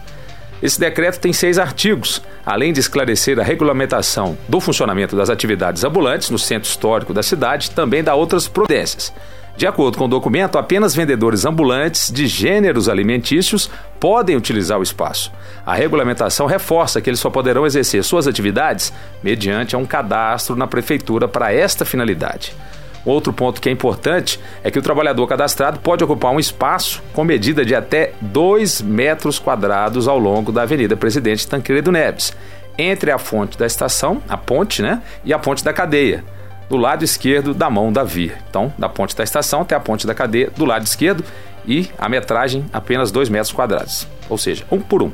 Esse 0.61 0.79
decreto 0.79 1.19
tem 1.19 1.33
seis 1.33 1.57
artigos, 1.57 2.21
além 2.45 2.71
de 2.71 2.79
esclarecer 2.79 3.39
a 3.39 3.43
regulamentação 3.43 4.37
do 4.47 4.59
funcionamento 4.59 5.15
das 5.15 5.29
atividades 5.29 5.83
ambulantes 5.83 6.29
no 6.29 6.37
centro 6.37 6.69
histórico 6.69 7.13
da 7.13 7.23
cidade, 7.23 7.71
também 7.71 8.03
dá 8.03 8.13
outras 8.13 8.47
providências. 8.47 9.11
De 9.57 9.67
acordo 9.67 9.97
com 9.97 10.05
o 10.05 10.07
documento, 10.07 10.57
apenas 10.57 10.95
vendedores 10.95 11.45
ambulantes 11.45 12.11
de 12.11 12.25
gêneros 12.25 12.87
alimentícios 12.87 13.69
podem 13.99 14.35
utilizar 14.35 14.79
o 14.79 14.83
espaço. 14.83 15.31
A 15.65 15.73
regulamentação 15.73 16.45
reforça 16.45 17.01
que 17.01 17.09
eles 17.09 17.19
só 17.19 17.29
poderão 17.29 17.65
exercer 17.65 18.03
suas 18.03 18.27
atividades 18.27 18.93
mediante 19.21 19.75
um 19.75 19.85
cadastro 19.85 20.55
na 20.55 20.67
prefeitura 20.67 21.27
para 21.27 21.53
esta 21.53 21.83
finalidade. 21.83 22.55
Outro 23.05 23.33
ponto 23.33 23.59
que 23.59 23.67
é 23.67 23.71
importante 23.71 24.39
é 24.63 24.69
que 24.69 24.77
o 24.77 24.81
trabalhador 24.81 25.25
cadastrado 25.27 25.79
pode 25.79 26.03
ocupar 26.03 26.31
um 26.31 26.39
espaço 26.39 27.01
com 27.13 27.23
medida 27.23 27.65
de 27.65 27.73
até 27.73 28.13
2 28.21 28.81
metros 28.81 29.39
quadrados 29.39 30.07
ao 30.07 30.19
longo 30.19 30.51
da 30.51 30.61
Avenida 30.61 30.95
Presidente 30.95 31.47
Tancredo 31.47 31.91
Neves, 31.91 32.33
entre 32.77 33.11
a 33.11 33.17
fonte 33.17 33.57
da 33.57 33.65
estação, 33.65 34.21
a 34.29 34.37
ponte, 34.37 34.81
né, 34.81 35.01
e 35.25 35.33
a 35.33 35.39
ponte 35.39 35.63
da 35.63 35.73
cadeia, 35.73 36.23
do 36.69 36.77
lado 36.77 37.03
esquerdo 37.03 37.53
da 37.53 37.69
mão 37.69 37.91
da 37.91 38.03
via. 38.03 38.37
Então, 38.49 38.71
da 38.77 38.87
ponte 38.87 39.15
da 39.15 39.23
estação 39.23 39.61
até 39.61 39.75
a 39.75 39.79
ponte 39.79 40.05
da 40.05 40.13
cadeia 40.13 40.51
do 40.55 40.63
lado 40.63 40.85
esquerdo 40.85 41.23
e 41.65 41.89
a 41.97 42.07
metragem 42.07 42.65
apenas 42.71 43.11
2 43.11 43.29
metros 43.29 43.51
quadrados, 43.51 44.07
ou 44.29 44.37
seja, 44.37 44.63
um 44.71 44.79
por 44.79 45.01
um. 45.01 45.11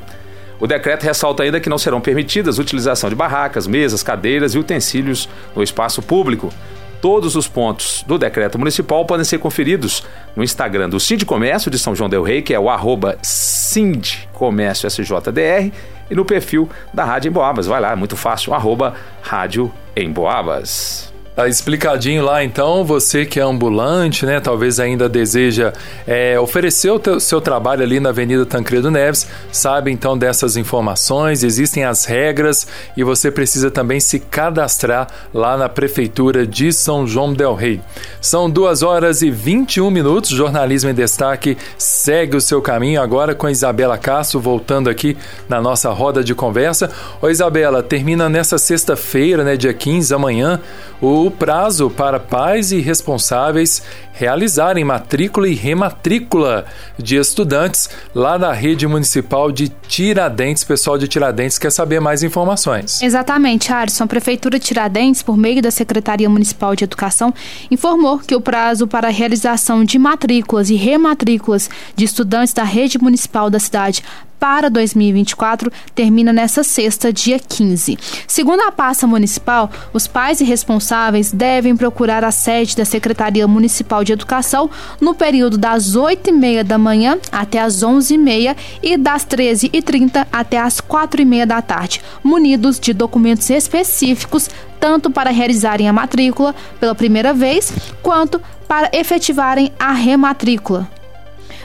O 0.60 0.66
decreto 0.66 1.04
ressalta 1.04 1.42
ainda 1.42 1.60
que 1.60 1.68
não 1.68 1.78
serão 1.78 2.00
permitidas 2.00 2.58
utilização 2.58 3.08
de 3.08 3.16
barracas, 3.16 3.66
mesas, 3.66 4.02
cadeiras 4.02 4.54
e 4.54 4.58
utensílios 4.58 5.28
no 5.54 5.62
espaço 5.62 6.02
público. 6.02 6.52
Todos 7.00 7.36
os 7.36 7.46
pontos 7.46 8.04
do 8.06 8.18
decreto 8.18 8.58
municipal 8.58 9.04
podem 9.04 9.24
ser 9.24 9.38
conferidos 9.38 10.04
no 10.34 10.42
Instagram 10.42 10.88
do 10.88 10.98
Sindicomércio 10.98 11.70
de 11.70 11.78
São 11.78 11.94
João 11.94 12.10
del 12.10 12.22
Rei, 12.22 12.42
que 12.42 12.52
é 12.52 12.58
o 12.58 12.68
arroba 12.68 13.16
Sindicomércio 13.22 14.88
SJDR, 14.88 15.72
e 16.10 16.14
no 16.14 16.24
perfil 16.24 16.68
da 16.92 17.04
Rádio 17.04 17.28
Emboabas. 17.28 17.66
Vai 17.66 17.80
lá, 17.80 17.92
é 17.92 17.96
muito 17.96 18.16
fácil, 18.16 18.52
arroba 18.52 18.94
Rádio 19.22 19.72
Emboabas. 19.96 21.12
Tá 21.38 21.46
explicadinho 21.46 22.24
lá 22.24 22.42
então, 22.42 22.84
você 22.84 23.24
que 23.24 23.38
é 23.38 23.44
ambulante, 23.44 24.26
né? 24.26 24.40
Talvez 24.40 24.80
ainda 24.80 25.08
deseja 25.08 25.72
é, 26.04 26.36
oferecer 26.40 26.90
o 26.90 26.98
teu, 26.98 27.20
seu 27.20 27.40
trabalho 27.40 27.84
ali 27.84 28.00
na 28.00 28.08
Avenida 28.08 28.44
Tancredo 28.44 28.90
Neves, 28.90 29.24
sabe 29.52 29.92
então 29.92 30.18
dessas 30.18 30.56
informações, 30.56 31.44
existem 31.44 31.84
as 31.84 32.04
regras 32.04 32.66
e 32.96 33.04
você 33.04 33.30
precisa 33.30 33.70
também 33.70 34.00
se 34.00 34.18
cadastrar 34.18 35.06
lá 35.32 35.56
na 35.56 35.68
Prefeitura 35.68 36.44
de 36.44 36.72
São 36.72 37.06
João 37.06 37.32
Del 37.32 37.54
Rei. 37.54 37.80
São 38.20 38.50
duas 38.50 38.82
horas 38.82 39.22
e 39.22 39.30
21 39.30 39.92
minutos, 39.92 40.30
Jornalismo 40.30 40.90
em 40.90 40.94
Destaque 40.94 41.56
segue 41.78 42.36
o 42.36 42.40
seu 42.40 42.60
caminho 42.60 43.00
agora 43.00 43.32
com 43.32 43.48
Isabela 43.48 43.96
Castro, 43.96 44.40
voltando 44.40 44.90
aqui 44.90 45.16
na 45.48 45.60
nossa 45.60 45.88
roda 45.92 46.24
de 46.24 46.34
conversa. 46.34 46.90
Ô 47.22 47.28
Isabela, 47.28 47.80
termina 47.80 48.28
nessa 48.28 48.58
sexta-feira, 48.58 49.44
né, 49.44 49.56
dia 49.56 49.72
15, 49.72 50.12
amanhã, 50.12 50.60
o 51.00 51.27
o 51.28 51.30
prazo 51.30 51.90
para 51.90 52.18
pais 52.18 52.72
e 52.72 52.80
responsáveis 52.80 53.82
realizarem 54.12 54.84
matrícula 54.84 55.46
e 55.46 55.54
rematrícula 55.54 56.64
de 56.98 57.16
estudantes 57.16 57.88
lá 58.12 58.36
na 58.36 58.52
rede 58.52 58.86
municipal 58.86 59.52
de 59.52 59.68
Tiradentes. 59.68 60.64
Pessoal 60.64 60.98
de 60.98 61.06
Tiradentes 61.06 61.56
quer 61.56 61.70
saber 61.70 62.00
mais 62.00 62.24
informações. 62.24 63.00
Exatamente, 63.00 63.72
Alisson. 63.72 64.04
A 64.04 64.06
Prefeitura 64.08 64.58
de 64.58 64.64
Tiradentes, 64.64 65.22
por 65.22 65.36
meio 65.36 65.62
da 65.62 65.70
Secretaria 65.70 66.28
Municipal 66.28 66.74
de 66.74 66.82
Educação, 66.82 67.32
informou 67.70 68.18
que 68.18 68.34
o 68.34 68.40
prazo 68.40 68.88
para 68.88 69.06
a 69.06 69.12
realização 69.12 69.84
de 69.84 69.98
matrículas 69.98 70.68
e 70.70 70.74
rematrículas 70.74 71.70
de 71.94 72.04
estudantes 72.04 72.52
da 72.52 72.64
rede 72.64 72.98
municipal 72.98 73.48
da 73.48 73.60
cidade 73.60 74.02
para 74.38 74.70
2024 74.70 75.70
termina 75.94 76.32
nesta 76.32 76.62
sexta, 76.62 77.12
dia 77.12 77.38
15. 77.38 77.98
Segundo 78.26 78.60
a 78.62 78.72
pasta 78.72 79.06
municipal, 79.06 79.70
os 79.92 80.06
pais 80.06 80.40
e 80.40 80.44
responsáveis 80.44 81.32
devem 81.32 81.76
procurar 81.76 82.24
a 82.24 82.30
sede 82.30 82.76
da 82.76 82.84
Secretaria 82.84 83.46
Municipal 83.46 84.04
de 84.04 84.12
Educação 84.12 84.70
no 85.00 85.14
período 85.14 85.58
das 85.58 85.96
8h30 85.96 86.62
da 86.62 86.78
manhã 86.78 87.18
até 87.30 87.60
as 87.60 87.82
11h30 87.82 88.56
e 88.82 88.96
das 88.96 89.24
13h30 89.26 90.26
até 90.32 90.58
as 90.58 90.80
4h30 90.80 91.46
da 91.46 91.62
tarde, 91.62 92.00
munidos 92.22 92.78
de 92.78 92.92
documentos 92.92 93.48
específicos 93.50 94.48
tanto 94.78 95.10
para 95.10 95.30
realizarem 95.30 95.88
a 95.88 95.92
matrícula 95.92 96.54
pela 96.78 96.94
primeira 96.94 97.34
vez, 97.34 97.72
quanto 98.02 98.40
para 98.66 98.90
efetivarem 98.92 99.72
a 99.78 99.92
rematrícula. 99.92 100.97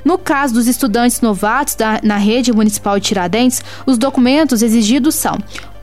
No 0.03 0.17
caso 0.17 0.53
dos 0.53 0.67
estudantes 0.67 1.21
novatos 1.21 1.75
da, 1.75 1.99
na 2.03 2.17
rede 2.17 2.51
municipal 2.51 2.99
de 2.99 3.07
Tiradentes, 3.07 3.63
os 3.85 3.97
documentos 3.97 4.61
exigidos 4.61 5.15
são 5.15 5.37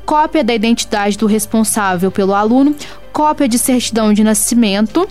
cópia 0.04 0.42
da 0.42 0.54
identidade 0.54 1.16
do 1.16 1.26
responsável 1.26 2.10
pelo 2.10 2.34
aluno, 2.34 2.74
cópia 3.12 3.48
de 3.48 3.58
certidão 3.58 4.12
de 4.12 4.24
nascimento, 4.24 5.08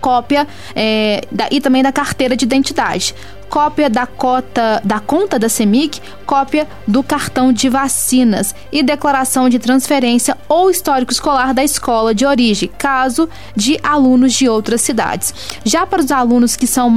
cópia 0.00 0.48
é, 0.74 1.22
da, 1.30 1.48
e 1.50 1.60
também 1.60 1.82
da 1.82 1.92
carteira 1.92 2.36
de 2.36 2.44
identidade, 2.44 3.14
cópia 3.48 3.90
da 3.90 4.06
cota 4.06 4.80
da 4.82 4.98
conta 4.98 5.38
da 5.38 5.48
CEMIC, 5.48 6.00
cópia 6.24 6.66
do 6.88 7.02
cartão 7.02 7.52
de 7.52 7.68
vacinas 7.68 8.54
e 8.72 8.82
declaração 8.82 9.48
de 9.50 9.58
transferência 9.58 10.36
ou 10.48 10.70
histórico 10.70 11.12
escolar 11.12 11.52
da 11.52 11.62
escola 11.62 12.14
de 12.14 12.24
origem, 12.24 12.70
caso 12.78 13.28
de 13.54 13.78
alunos 13.82 14.32
de 14.32 14.48
outras 14.48 14.80
cidades. 14.80 15.34
Já 15.64 15.86
para 15.86 16.00
os 16.00 16.10
alunos 16.10 16.56
que 16.56 16.66
são 16.66 16.88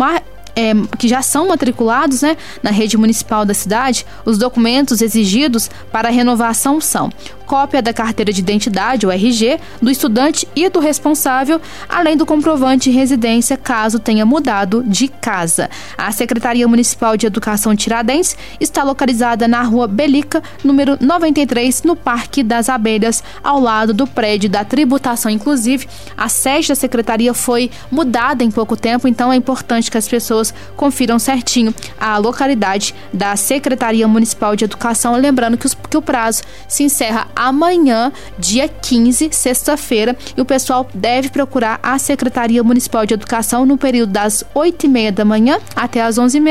é, 0.55 0.73
que 0.97 1.07
já 1.07 1.21
são 1.21 1.47
matriculados 1.47 2.21
né, 2.21 2.37
na 2.63 2.71
rede 2.71 2.97
municipal 2.97 3.45
da 3.45 3.53
cidade, 3.53 4.05
os 4.23 4.37
documentos 4.37 5.01
exigidos 5.01 5.69
para 5.91 6.07
a 6.07 6.11
renovação 6.11 6.79
são 6.79 7.11
cópia 7.45 7.81
da 7.81 7.93
carteira 7.93 8.33
de 8.33 8.41
identidade, 8.41 9.05
o 9.05 9.11
RG, 9.11 9.59
do 9.81 9.89
estudante 9.89 10.47
e 10.55 10.69
do 10.69 10.79
responsável, 10.79 11.61
além 11.87 12.17
do 12.17 12.25
comprovante 12.25 12.89
de 12.89 12.97
residência 12.97 13.57
caso 13.57 13.99
tenha 13.99 14.25
mudado 14.25 14.83
de 14.83 15.07
casa. 15.07 15.69
A 15.97 16.11
Secretaria 16.11 16.67
Municipal 16.67 17.15
de 17.15 17.25
Educação 17.25 17.75
Tiradentes 17.75 18.35
está 18.59 18.83
localizada 18.83 19.47
na 19.47 19.61
rua 19.61 19.87
Belica, 19.87 20.41
número 20.63 20.97
93, 20.99 21.83
no 21.83 21.95
Parque 21.95 22.43
das 22.43 22.69
Abelhas, 22.69 23.23
ao 23.43 23.59
lado 23.59 23.93
do 23.93 24.07
prédio 24.07 24.49
da 24.49 24.63
tributação. 24.63 25.31
Inclusive, 25.31 25.87
a 26.17 26.27
sede 26.29 26.69
da 26.69 26.75
secretaria 26.75 27.33
foi 27.33 27.69
mudada 27.91 28.43
em 28.43 28.51
pouco 28.51 28.75
tempo, 28.75 29.07
então 29.07 29.31
é 29.31 29.35
importante 29.35 29.89
que 29.89 29.97
as 29.97 30.07
pessoas 30.07 30.53
confiram 30.75 31.19
certinho 31.19 31.73
a 31.99 32.17
localidade 32.17 32.93
da 33.13 33.35
Secretaria 33.35 34.07
Municipal 34.07 34.55
de 34.55 34.65
Educação. 34.65 35.15
Lembrando 35.15 35.57
que, 35.57 35.65
os, 35.65 35.73
que 35.73 35.97
o 35.97 36.01
prazo 36.01 36.43
se 36.67 36.83
encerra 36.83 37.27
amanhã, 37.35 38.11
dia 38.37 38.67
15, 38.67 39.29
sexta-feira, 39.31 40.15
e 40.35 40.41
o 40.41 40.45
pessoal 40.45 40.87
deve 40.93 41.29
procurar 41.29 41.79
a 41.81 41.97
Secretaria 41.99 42.63
Municipal 42.63 43.05
de 43.05 43.13
Educação 43.13 43.65
no 43.65 43.77
período 43.77 44.11
das 44.11 44.43
8 44.53 44.85
e 44.85 44.89
meia 44.89 45.11
da 45.11 45.25
manhã 45.25 45.59
até 45.75 46.01
as 46.01 46.17
11 46.17 46.41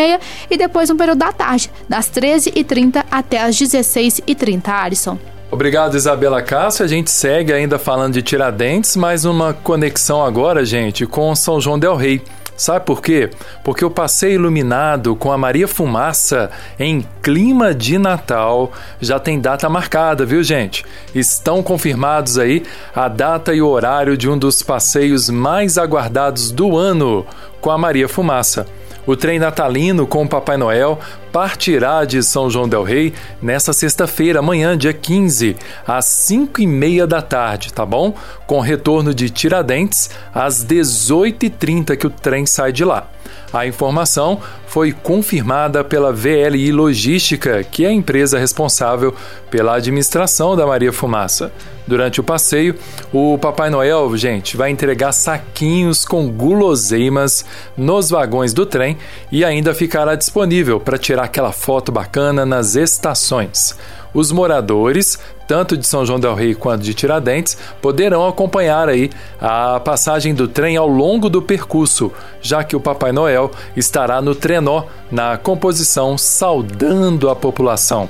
e 0.50 0.56
depois 0.56 0.88
no 0.90 0.96
período 0.96 1.18
da 1.18 1.32
tarde, 1.32 1.70
das 1.88 2.10
13h30 2.10 3.04
até 3.10 3.40
as 3.40 3.56
16h30. 3.56 4.68
Alisson. 4.68 5.18
Obrigado, 5.50 5.96
Isabela 5.96 6.42
Castro. 6.42 6.84
A 6.84 6.88
gente 6.88 7.10
segue 7.10 7.52
ainda 7.52 7.78
falando 7.78 8.14
de 8.14 8.22
Tiradentes, 8.22 8.96
mais 8.96 9.24
uma 9.24 9.52
conexão 9.54 10.24
agora, 10.24 10.64
gente, 10.64 11.06
com 11.06 11.34
São 11.36 11.60
João 11.60 11.78
Del 11.78 11.94
Rei. 11.94 12.20
Sabe 12.56 12.86
por 12.86 13.02
quê? 13.02 13.30
Porque 13.64 13.84
o 13.84 13.90
passeio 13.90 14.34
iluminado 14.34 15.16
com 15.16 15.32
a 15.32 15.38
Maria 15.38 15.66
Fumaça 15.66 16.50
em 16.78 17.04
clima 17.20 17.74
de 17.74 17.98
Natal 17.98 18.72
já 19.00 19.18
tem 19.18 19.40
data 19.40 19.68
marcada, 19.68 20.24
viu, 20.24 20.42
gente? 20.42 20.84
Estão 21.14 21.62
confirmados 21.62 22.38
aí 22.38 22.62
a 22.94 23.08
data 23.08 23.52
e 23.52 23.60
o 23.60 23.68
horário 23.68 24.16
de 24.16 24.30
um 24.30 24.38
dos 24.38 24.62
passeios 24.62 25.28
mais 25.28 25.76
aguardados 25.76 26.52
do 26.52 26.76
ano 26.76 27.26
com 27.60 27.70
a 27.70 27.78
Maria 27.78 28.08
Fumaça. 28.08 28.66
O 29.06 29.14
trem 29.14 29.38
natalino 29.38 30.06
com 30.06 30.22
o 30.22 30.28
Papai 30.28 30.56
Noel 30.56 30.98
partirá 31.30 32.06
de 32.06 32.22
São 32.22 32.48
João 32.48 32.66
Del 32.66 32.82
Rei 32.82 33.12
nesta 33.42 33.74
sexta-feira, 33.74 34.38
amanhã, 34.38 34.78
dia 34.78 34.94
15, 34.94 35.56
às 35.86 36.06
5 36.06 36.62
e 36.62 36.66
meia 36.66 37.06
da 37.06 37.20
tarde, 37.20 37.70
tá 37.70 37.84
bom? 37.84 38.14
Com 38.46 38.60
retorno 38.60 39.14
de 39.14 39.28
Tiradentes 39.28 40.08
às 40.34 40.64
18h30 40.64 41.96
que 41.98 42.06
o 42.06 42.10
trem 42.10 42.46
sai 42.46 42.72
de 42.72 42.82
lá. 42.82 43.06
A 43.52 43.66
informação 43.66 44.40
foi 44.66 44.90
confirmada 44.92 45.84
pela 45.84 46.12
VLI 46.12 46.72
Logística, 46.72 47.62
que 47.62 47.84
é 47.84 47.88
a 47.88 47.92
empresa 47.92 48.38
responsável 48.38 49.14
pela 49.50 49.76
administração 49.76 50.56
da 50.56 50.66
Maria 50.66 50.92
Fumaça. 50.92 51.52
Durante 51.86 52.18
o 52.18 52.24
passeio, 52.24 52.74
o 53.12 53.38
Papai 53.38 53.68
Noel, 53.70 54.16
gente, 54.16 54.56
vai 54.56 54.70
entregar 54.70 55.12
saquinhos 55.12 56.04
com 56.04 56.28
guloseimas 56.28 57.44
nos 57.76 58.10
vagões 58.10 58.52
do 58.52 58.64
trem 58.64 58.96
e 59.30 59.44
ainda 59.44 59.74
ficará 59.74 60.14
disponível 60.14 60.80
para 60.80 60.98
tirar 60.98 61.24
aquela 61.24 61.52
foto 61.52 61.92
bacana 61.92 62.46
nas 62.46 62.74
estações. 62.74 63.76
Os 64.14 64.30
moradores 64.30 65.18
tanto 65.46 65.76
de 65.76 65.86
São 65.86 66.04
João 66.04 66.20
del 66.20 66.34
Rei 66.34 66.54
quanto 66.54 66.82
de 66.82 66.94
Tiradentes, 66.94 67.56
poderão 67.80 68.26
acompanhar 68.26 68.88
aí 68.88 69.10
a 69.40 69.80
passagem 69.80 70.34
do 70.34 70.48
trem 70.48 70.76
ao 70.76 70.88
longo 70.88 71.28
do 71.28 71.42
percurso, 71.42 72.12
já 72.40 72.64
que 72.64 72.76
o 72.76 72.80
Papai 72.80 73.12
Noel 73.12 73.50
estará 73.76 74.20
no 74.20 74.34
trenó 74.34 74.84
na 75.10 75.36
composição 75.36 76.16
Saudando 76.16 77.28
a 77.28 77.36
População. 77.36 78.08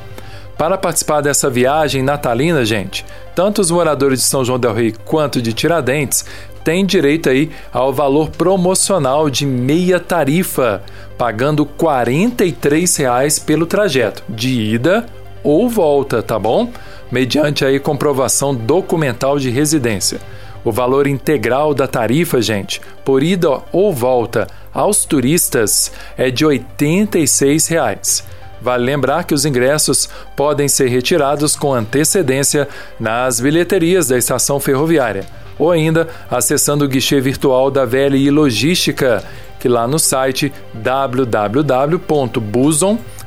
Para 0.56 0.78
participar 0.78 1.20
dessa 1.20 1.50
viagem 1.50 2.02
natalina, 2.02 2.64
gente, 2.64 3.04
tanto 3.34 3.60
os 3.60 3.70
moradores 3.70 4.20
de 4.20 4.26
São 4.26 4.44
João 4.44 4.58
del 4.58 4.72
Rei 4.72 4.94
quanto 5.04 5.42
de 5.42 5.52
Tiradentes 5.52 6.24
têm 6.62 6.86
direito 6.86 7.28
aí 7.28 7.50
ao 7.72 7.92
valor 7.92 8.30
promocional 8.30 9.28
de 9.28 9.44
meia 9.44 9.98
tarifa, 9.98 10.82
pagando 11.18 11.66
43 11.66 12.96
reais 12.96 13.38
pelo 13.38 13.66
trajeto 13.66 14.22
de 14.28 14.48
ida 14.48 15.04
ou 15.44 15.68
volta, 15.68 16.22
tá 16.22 16.38
bom? 16.38 16.72
mediante 17.14 17.64
aí 17.64 17.78
comprovação 17.78 18.52
documental 18.52 19.38
de 19.38 19.48
residência. 19.48 20.20
O 20.64 20.72
valor 20.72 21.06
integral 21.06 21.72
da 21.72 21.86
tarifa, 21.86 22.42
gente, 22.42 22.80
por 23.04 23.22
ida 23.22 23.60
ou 23.70 23.92
volta 23.92 24.48
aos 24.72 25.04
turistas 25.04 25.92
é 26.16 26.28
de 26.30 26.44
86 26.44 27.68
reais. 27.68 28.24
Vale 28.60 28.84
lembrar 28.84 29.22
que 29.24 29.34
os 29.34 29.44
ingressos 29.44 30.08
podem 30.34 30.66
ser 30.66 30.88
retirados 30.88 31.54
com 31.54 31.72
antecedência 31.72 32.66
nas 32.98 33.38
bilheterias 33.38 34.08
da 34.08 34.18
estação 34.18 34.58
ferroviária 34.58 35.24
ou 35.56 35.70
ainda 35.70 36.08
acessando 36.28 36.84
o 36.84 36.88
guichê 36.88 37.20
virtual 37.20 37.70
da 37.70 37.84
VLI 37.84 38.28
Logística, 38.30 39.22
que 39.60 39.68
lá 39.68 39.86
no 39.86 40.00
site 40.00 40.52
www.buson, 40.74 41.38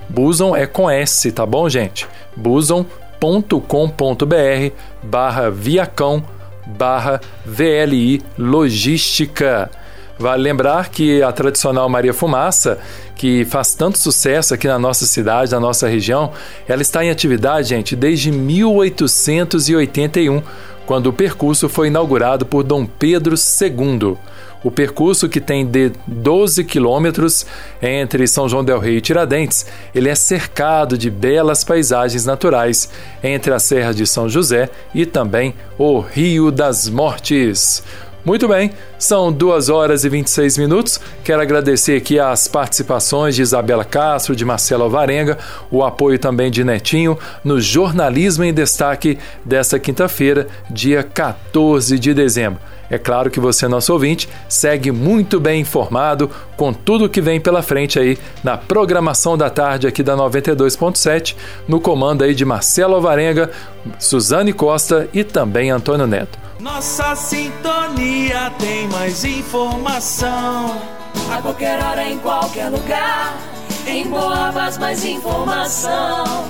buson 0.10 0.56
é 0.56 0.66
com 0.66 0.90
S, 0.90 1.32
tá 1.32 1.46
bom, 1.46 1.70
gente? 1.70 2.08
buson.com.br 2.36 3.58
barra 5.04 5.50
viacão 5.50 6.24
barra 6.68 7.22
VLI 7.46 8.22
Logística. 8.38 9.72
Vale 10.20 10.42
lembrar 10.42 10.90
que 10.90 11.22
a 11.22 11.32
tradicional 11.32 11.88
Maria 11.88 12.14
Fumaça, 12.14 12.80
que 13.16 13.46
faz 13.46 13.76
tanto 13.76 14.00
sucesso 14.00 14.54
aqui 14.54 14.68
na 14.68 14.80
nossa 14.80 15.06
cidade, 15.06 15.52
na 15.52 15.60
nossa 15.60 15.88
região, 15.88 16.32
ela 16.68 16.82
está 16.82 17.06
em 17.06 17.12
atividade, 17.12 17.70
gente, 17.70 17.96
desde 17.96 18.32
1881, 18.32 20.42
quando 20.88 21.08
o 21.08 21.14
percurso 21.14 21.70
foi 21.70 21.88
inaugurado 21.88 22.46
por 22.46 22.64
Dom 22.64 22.86
Pedro 22.86 23.36
II. 23.36 24.18
O 24.68 24.72
percurso, 24.72 25.30
que 25.30 25.40
tem 25.40 25.66
de 25.66 25.94
12 26.06 26.66
quilômetros 26.66 27.46
entre 27.82 28.28
São 28.28 28.50
João 28.50 28.66
del 28.66 28.80
Rei 28.80 28.98
e 28.98 29.02
Tiradentes, 29.02 29.66
ele 29.96 30.10
é 30.10 30.14
cercado 30.14 30.98
de 30.98 31.10
belas 31.10 31.64
paisagens 31.64 32.26
naturais 32.26 32.90
entre 33.24 33.54
a 33.54 33.60
Serra 33.60 33.94
de 33.94 34.06
São 34.06 34.28
José 34.28 34.70
e 34.94 35.06
também 35.06 35.56
o 35.78 36.02
Rio 36.02 36.52
das 36.52 36.90
Mortes. 36.90 37.82
Muito 38.28 38.46
bem, 38.46 38.72
são 39.00 39.32
2 39.32 39.70
horas 39.70 40.04
e 40.04 40.10
26 40.10 40.58
minutos. 40.58 41.00
Quero 41.24 41.42
agradecer 41.42 41.96
aqui 41.96 42.20
as 42.20 42.46
participações 42.46 43.38
de 43.38 43.42
Isabela 43.42 43.86
Castro, 43.86 44.36
de 44.36 44.44
Marcelo 44.44 44.84
Alvarenga, 44.84 45.38
o 45.72 45.82
apoio 45.82 46.20
também 46.20 46.52
de 46.52 46.62
Netinho 46.62 47.18
no 47.42 47.62
Jornalismo 47.62 48.44
em 48.44 48.54
Destaque 48.54 49.18
desta 49.46 49.80
quinta-feira, 49.80 50.46
dia 50.70 51.04
14 51.04 51.98
de 51.98 52.14
dezembro. 52.14 52.60
É 52.90 52.98
claro 52.98 53.32
que 53.32 53.40
você, 53.40 53.66
nosso 53.66 53.94
ouvinte, 53.94 54.28
segue 54.50 54.92
muito 54.92 55.40
bem 55.40 55.62
informado 55.62 56.30
com 56.58 56.74
tudo 56.74 57.08
que 57.08 57.22
vem 57.22 57.40
pela 57.40 57.62
frente 57.62 57.98
aí 57.98 58.18
na 58.44 58.58
programação 58.58 59.38
da 59.38 59.50
tarde 59.50 59.88
aqui 59.88 60.04
da 60.04 60.18
92.7, 60.18 61.34
no 61.66 61.80
comando 61.80 62.26
aí 62.26 62.36
de 62.36 62.44
Marcelo 62.44 62.96
Alvarenga, 62.96 63.50
Suzane 63.98 64.52
Costa 64.52 65.08
e 65.14 65.24
também 65.24 65.72
Antônio 65.72 66.06
Neto. 66.06 66.47
Nossa 66.60 67.16
sintonia 67.16 68.52
tem 68.58 68.88
mais 68.88 69.24
informação. 69.24 70.82
A 71.32 71.42
qualquer 71.42 71.84
hora, 71.84 72.04
em 72.04 72.18
qualquer 72.18 72.70
lugar. 72.70 73.38
Em 73.86 74.08
Boabas, 74.08 74.78
mais 74.80 75.06
informação. 75.06 76.50